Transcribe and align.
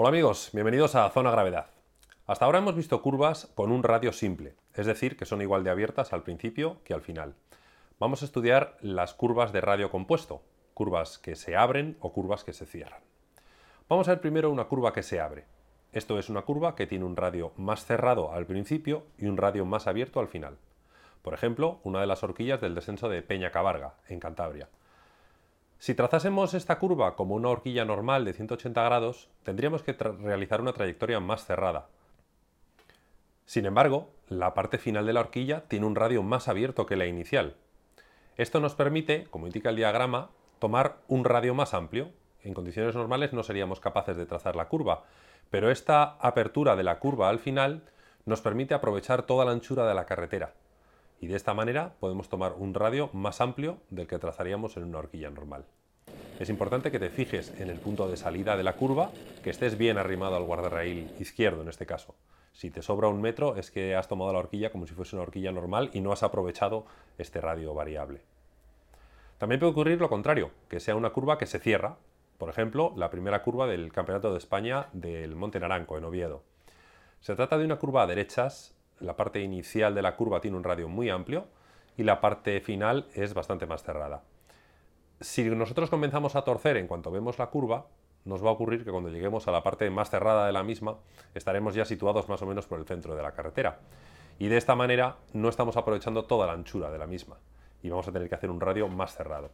Hola 0.00 0.10
amigos, 0.10 0.50
bienvenidos 0.52 0.94
a 0.94 1.10
Zona 1.10 1.32
Gravedad. 1.32 1.70
Hasta 2.24 2.44
ahora 2.44 2.58
hemos 2.60 2.76
visto 2.76 3.02
curvas 3.02 3.50
con 3.56 3.72
un 3.72 3.82
radio 3.82 4.12
simple, 4.12 4.54
es 4.74 4.86
decir, 4.86 5.16
que 5.16 5.24
son 5.24 5.42
igual 5.42 5.64
de 5.64 5.70
abiertas 5.70 6.12
al 6.12 6.22
principio 6.22 6.76
que 6.84 6.94
al 6.94 7.00
final. 7.00 7.34
Vamos 7.98 8.22
a 8.22 8.26
estudiar 8.26 8.76
las 8.80 9.12
curvas 9.12 9.52
de 9.52 9.60
radio 9.60 9.90
compuesto, 9.90 10.40
curvas 10.72 11.18
que 11.18 11.34
se 11.34 11.56
abren 11.56 11.96
o 11.98 12.12
curvas 12.12 12.44
que 12.44 12.52
se 12.52 12.64
cierran. 12.64 13.00
Vamos 13.88 14.06
a 14.06 14.12
ver 14.12 14.20
primero 14.20 14.52
una 14.52 14.66
curva 14.66 14.92
que 14.92 15.02
se 15.02 15.20
abre. 15.20 15.46
Esto 15.90 16.20
es 16.20 16.28
una 16.28 16.42
curva 16.42 16.76
que 16.76 16.86
tiene 16.86 17.04
un 17.04 17.16
radio 17.16 17.50
más 17.56 17.84
cerrado 17.84 18.32
al 18.32 18.46
principio 18.46 19.02
y 19.18 19.26
un 19.26 19.36
radio 19.36 19.64
más 19.64 19.88
abierto 19.88 20.20
al 20.20 20.28
final. 20.28 20.58
Por 21.22 21.34
ejemplo, 21.34 21.80
una 21.82 22.00
de 22.00 22.06
las 22.06 22.22
horquillas 22.22 22.60
del 22.60 22.76
descenso 22.76 23.08
de 23.08 23.22
Peña 23.22 23.50
Cabarga, 23.50 23.94
en 24.06 24.20
Cantabria. 24.20 24.68
Si 25.78 25.94
trazásemos 25.94 26.54
esta 26.54 26.78
curva 26.80 27.14
como 27.14 27.36
una 27.36 27.50
horquilla 27.50 27.84
normal 27.84 28.24
de 28.24 28.32
180 28.32 28.82
grados, 28.82 29.28
tendríamos 29.44 29.82
que 29.82 29.92
realizar 29.92 30.60
una 30.60 30.72
trayectoria 30.72 31.20
más 31.20 31.44
cerrada. 31.44 31.86
Sin 33.46 33.64
embargo, 33.64 34.10
la 34.28 34.54
parte 34.54 34.78
final 34.78 35.06
de 35.06 35.12
la 35.12 35.20
horquilla 35.20 35.62
tiene 35.68 35.86
un 35.86 35.94
radio 35.94 36.22
más 36.22 36.48
abierto 36.48 36.84
que 36.84 36.96
la 36.96 37.06
inicial. 37.06 37.54
Esto 38.36 38.60
nos 38.60 38.74
permite, 38.74 39.28
como 39.30 39.46
indica 39.46 39.70
el 39.70 39.76
diagrama, 39.76 40.30
tomar 40.58 40.98
un 41.06 41.24
radio 41.24 41.54
más 41.54 41.74
amplio. 41.74 42.10
En 42.42 42.54
condiciones 42.54 42.96
normales 42.96 43.32
no 43.32 43.44
seríamos 43.44 43.80
capaces 43.80 44.16
de 44.16 44.26
trazar 44.26 44.56
la 44.56 44.68
curva, 44.68 45.04
pero 45.48 45.70
esta 45.70 46.16
apertura 46.20 46.74
de 46.74 46.84
la 46.84 46.98
curva 46.98 47.28
al 47.28 47.38
final 47.38 47.84
nos 48.26 48.40
permite 48.40 48.74
aprovechar 48.74 49.22
toda 49.22 49.44
la 49.44 49.52
anchura 49.52 49.86
de 49.86 49.94
la 49.94 50.06
carretera. 50.06 50.54
Y 51.20 51.26
de 51.26 51.36
esta 51.36 51.54
manera 51.54 51.94
podemos 52.00 52.28
tomar 52.28 52.52
un 52.52 52.74
radio 52.74 53.10
más 53.12 53.40
amplio 53.40 53.78
del 53.90 54.06
que 54.06 54.18
trazaríamos 54.18 54.76
en 54.76 54.84
una 54.84 54.98
horquilla 54.98 55.30
normal. 55.30 55.64
Es 56.38 56.48
importante 56.48 56.92
que 56.92 57.00
te 57.00 57.10
fijes 57.10 57.52
en 57.58 57.68
el 57.68 57.78
punto 57.78 58.08
de 58.08 58.16
salida 58.16 58.56
de 58.56 58.62
la 58.62 58.76
curva, 58.76 59.10
que 59.42 59.50
estés 59.50 59.76
bien 59.76 59.98
arrimado 59.98 60.36
al 60.36 60.44
guardarraíl 60.44 61.10
izquierdo 61.18 61.62
en 61.62 61.68
este 61.68 61.86
caso. 61.86 62.14
Si 62.52 62.70
te 62.70 62.82
sobra 62.82 63.08
un 63.08 63.20
metro 63.20 63.56
es 63.56 63.70
que 63.70 63.96
has 63.96 64.08
tomado 64.08 64.32
la 64.32 64.38
horquilla 64.38 64.70
como 64.70 64.86
si 64.86 64.94
fuese 64.94 65.16
una 65.16 65.24
horquilla 65.24 65.52
normal 65.52 65.90
y 65.92 66.00
no 66.00 66.12
has 66.12 66.22
aprovechado 66.22 66.86
este 67.18 67.40
radio 67.40 67.74
variable. 67.74 68.22
También 69.38 69.60
puede 69.60 69.72
ocurrir 69.72 70.00
lo 70.00 70.08
contrario, 70.08 70.50
que 70.68 70.80
sea 70.80 70.96
una 70.96 71.10
curva 71.10 71.38
que 71.38 71.46
se 71.46 71.58
cierra, 71.58 71.98
por 72.38 72.50
ejemplo, 72.50 72.92
la 72.96 73.10
primera 73.10 73.42
curva 73.42 73.66
del 73.66 73.92
Campeonato 73.92 74.32
de 74.32 74.38
España 74.38 74.88
del 74.92 75.34
Monte 75.34 75.58
Naranco, 75.58 75.98
en 75.98 76.04
Oviedo. 76.04 76.44
Se 77.20 77.34
trata 77.34 77.58
de 77.58 77.64
una 77.64 77.76
curva 77.76 78.04
a 78.04 78.06
derechas, 78.06 78.76
la 79.00 79.16
parte 79.16 79.40
inicial 79.40 79.94
de 79.94 80.02
la 80.02 80.16
curva 80.16 80.40
tiene 80.40 80.56
un 80.56 80.64
radio 80.64 80.88
muy 80.88 81.10
amplio 81.10 81.46
y 81.96 82.04
la 82.04 82.20
parte 82.20 82.60
final 82.60 83.06
es 83.14 83.34
bastante 83.34 83.66
más 83.66 83.82
cerrada. 83.82 84.22
Si 85.20 85.44
nosotros 85.44 85.90
comenzamos 85.90 86.36
a 86.36 86.42
torcer 86.42 86.76
en 86.76 86.86
cuanto 86.86 87.10
vemos 87.10 87.38
la 87.38 87.48
curva, 87.48 87.86
nos 88.24 88.44
va 88.44 88.50
a 88.50 88.52
ocurrir 88.52 88.84
que 88.84 88.90
cuando 88.90 89.10
lleguemos 89.10 89.48
a 89.48 89.52
la 89.52 89.62
parte 89.62 89.88
más 89.90 90.10
cerrada 90.10 90.46
de 90.46 90.52
la 90.52 90.62
misma, 90.62 90.98
estaremos 91.34 91.74
ya 91.74 91.84
situados 91.84 92.28
más 92.28 92.42
o 92.42 92.46
menos 92.46 92.66
por 92.66 92.78
el 92.78 92.86
centro 92.86 93.16
de 93.16 93.22
la 93.22 93.32
carretera. 93.32 93.80
Y 94.38 94.48
de 94.48 94.56
esta 94.56 94.76
manera 94.76 95.16
no 95.32 95.48
estamos 95.48 95.76
aprovechando 95.76 96.24
toda 96.24 96.46
la 96.46 96.52
anchura 96.52 96.90
de 96.90 96.98
la 96.98 97.06
misma 97.06 97.38
y 97.82 97.88
vamos 97.88 98.06
a 98.06 98.12
tener 98.12 98.28
que 98.28 98.34
hacer 98.34 98.50
un 98.50 98.60
radio 98.60 98.88
más 98.88 99.16
cerrado. 99.16 99.50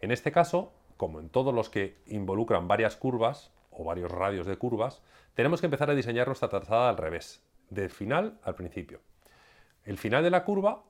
En 0.00 0.10
este 0.10 0.32
caso, 0.32 0.72
como 0.96 1.20
en 1.20 1.30
todos 1.30 1.54
los 1.54 1.70
que 1.70 1.98
involucran 2.06 2.68
varias 2.68 2.96
curvas 2.96 3.52
o 3.70 3.84
varios 3.84 4.10
radios 4.10 4.46
de 4.46 4.56
curvas, 4.56 5.02
tenemos 5.34 5.60
que 5.60 5.66
empezar 5.66 5.90
a 5.90 5.94
diseñar 5.94 6.26
nuestra 6.26 6.48
trazada 6.48 6.88
al 6.88 6.96
revés, 6.96 7.43
del 7.70 7.90
final 7.90 8.38
al 8.42 8.54
principio. 8.54 9.00
El 9.84 9.98
final 9.98 10.22
de 10.22 10.30
la 10.30 10.44
curva, 10.44 10.82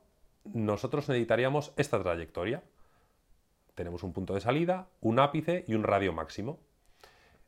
nosotros 0.44 1.08
necesitaríamos 1.08 1.72
esta 1.76 2.02
trayectoria. 2.02 2.62
Tenemos 3.74 4.02
un 4.02 4.12
punto 4.12 4.34
de 4.34 4.40
salida, 4.40 4.88
un 5.00 5.18
ápice 5.18 5.64
y 5.66 5.74
un 5.74 5.82
radio 5.82 6.12
máximo. 6.12 6.60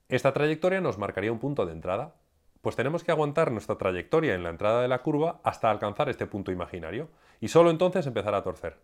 Esta 0.09 0.33
trayectoria 0.33 0.81
nos 0.81 0.99
marcaría 0.99 1.33
un 1.33 1.39
punto 1.39 1.67
de 1.67 1.73
entrada. 1.73 2.15
Pues 2.63 2.75
tenemos 2.75 3.05
que 3.05 3.13
aguantar 3.13 3.53
nuestra 3.53 3.79
trayectoria 3.79 4.35
en 4.35 4.43
la 4.43 4.51
entrada 4.51 4.83
de 4.83 4.89
la 4.89 5.03
curva 5.03 5.41
hasta 5.45 5.71
alcanzar 5.71 6.09
este 6.09 6.27
punto 6.27 6.51
imaginario 6.51 7.09
y 7.41 7.49
solo 7.49 7.71
entonces 7.71 8.07
empezar 8.07 8.35
a 8.35 8.43
torcer 8.43 8.77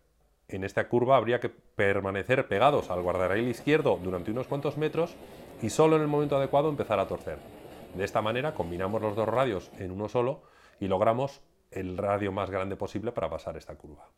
en 0.47 0.63
esta 0.63 0.87
curva 0.87 1.17
habría 1.17 1.39
que 1.39 1.49
permanecer 1.49 2.47
pegados 2.47 2.89
al 2.89 3.01
guardarraíl 3.01 3.47
izquierdo 3.47 3.99
durante 4.01 4.31
unos 4.31 4.47
cuantos 4.47 4.77
metros 4.77 5.15
y 5.61 5.69
solo 5.69 5.95
en 5.95 6.01
el 6.01 6.07
momento 6.07 6.37
adecuado 6.37 6.69
empezar 6.69 6.99
a 6.99 7.07
torcer. 7.07 7.62
De 7.95 8.03
esta 8.03 8.21
manera 8.21 8.53
combinamos 8.53 9.01
los 9.01 9.15
dos 9.15 9.27
radios 9.27 9.71
en 9.77 9.91
uno 9.91 10.09
solo 10.09 10.41
y 10.79 10.87
logramos 10.87 11.41
el 11.71 11.97
radio 11.97 12.31
más 12.31 12.49
grande 12.49 12.75
posible 12.75 13.11
para 13.11 13.29
pasar 13.29 13.57
esta 13.57 13.75
curva. 13.75 14.09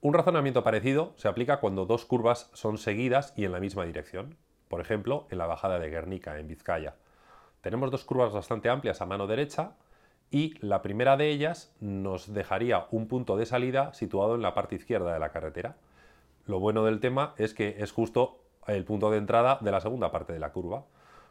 Un 0.00 0.14
razonamiento 0.14 0.62
parecido 0.62 1.12
se 1.16 1.28
aplica 1.28 1.60
cuando 1.60 1.86
dos 1.86 2.04
curvas 2.04 2.50
son 2.52 2.78
seguidas 2.78 3.32
y 3.36 3.44
en 3.44 3.52
la 3.52 3.60
misma 3.60 3.84
dirección. 3.84 4.36
Por 4.68 4.80
ejemplo, 4.80 5.26
en 5.30 5.38
la 5.38 5.46
bajada 5.46 5.78
de 5.78 5.90
Guernica, 5.90 6.38
en 6.38 6.46
Vizcaya. 6.46 6.96
Tenemos 7.60 7.90
dos 7.90 8.04
curvas 8.04 8.32
bastante 8.32 8.68
amplias 8.68 9.00
a 9.00 9.06
mano 9.06 9.26
derecha 9.26 9.72
y 10.30 10.54
la 10.64 10.82
primera 10.82 11.16
de 11.16 11.30
ellas 11.30 11.74
nos 11.80 12.32
dejaría 12.32 12.86
un 12.90 13.08
punto 13.08 13.36
de 13.36 13.46
salida 13.46 13.92
situado 13.94 14.34
en 14.34 14.42
la 14.42 14.54
parte 14.54 14.76
izquierda 14.76 15.12
de 15.12 15.18
la 15.18 15.30
carretera. 15.30 15.76
Lo 16.44 16.60
bueno 16.60 16.84
del 16.84 17.00
tema 17.00 17.34
es 17.36 17.54
que 17.54 17.76
es 17.78 17.92
justo 17.92 18.40
el 18.66 18.84
punto 18.84 19.10
de 19.10 19.18
entrada 19.18 19.58
de 19.60 19.70
la 19.72 19.80
segunda 19.80 20.12
parte 20.12 20.32
de 20.32 20.38
la 20.38 20.52
curva. 20.52 20.84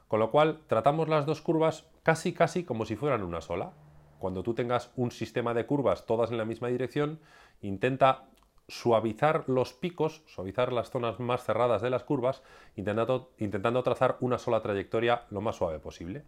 Con 0.08 0.20
lo 0.20 0.32
cual 0.32 0.62
tratamos 0.68 1.10
las 1.10 1.26
dos 1.26 1.42
curvas 1.42 1.86
casi 2.04 2.34
casi 2.34 2.64
como 2.64 2.86
si 2.86 2.96
fueran 2.96 3.24
una 3.24 3.42
sola. 3.42 3.74
Cuando 4.20 4.42
tú 4.42 4.54
tengas 4.54 4.92
un 4.96 5.12
sistema 5.12 5.54
de 5.54 5.66
curvas 5.66 6.06
todas 6.06 6.32
en 6.32 6.38
la 6.38 6.46
misma 6.46 6.70
dirección, 6.70 7.20
intenta 7.62 8.26
suavizar 8.68 9.48
los 9.48 9.74
picos, 9.74 10.24
suavizar 10.26 10.74
las 10.74 10.90
zonas 10.90 11.20
más 11.20 11.44
cerradas 11.44 11.82
de 11.82 11.90
las 11.90 12.04
curvas, 12.04 12.44
intentando, 12.76 13.84
trazar 13.84 14.18
una 14.20 14.38
sola 14.38 14.62
trayectoria 14.62 15.24
lo 15.30 15.42
más 15.42 15.56
suave 15.56 15.80
posible. 15.80 16.24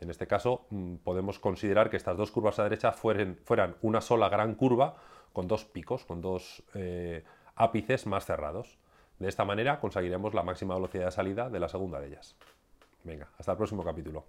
En 0.00 0.10
este 0.10 0.26
caso, 0.26 0.66
mm, 0.70 0.96
podemos 0.96 1.38
considerar 1.38 1.90
que 1.90 1.96
estas 1.96 2.16
dos 2.16 2.30
curvas 2.30 2.58
a 2.58 2.64
derecha 2.64 2.92
fueran 2.92 3.76
una 3.82 4.00
sola 4.00 4.28
gran 4.28 4.54
curva 4.54 4.96
con 5.32 5.48
dos 5.48 5.64
picos, 5.64 6.04
con 6.04 6.20
dos 6.20 6.62
eh, 6.74 7.24
ápices 7.54 8.06
más 8.06 8.24
cerrados. 8.24 8.78
De 9.18 9.28
esta 9.28 9.44
manera 9.44 9.80
conseguiremos 9.80 10.34
la 10.34 10.42
máxima 10.42 10.74
velocidad 10.74 11.06
de 11.06 11.10
salida 11.10 11.50
de 11.50 11.60
la 11.60 11.68
segunda 11.68 12.00
de 12.00 12.08
ellas. 12.08 12.36
Venga, 13.04 13.30
hasta 13.38 13.52
el 13.52 13.58
próximo 13.58 13.84
capítulo. 13.84 14.26